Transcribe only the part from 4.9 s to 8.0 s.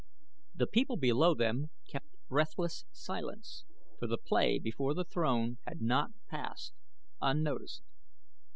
the throne had not passed unnoticed.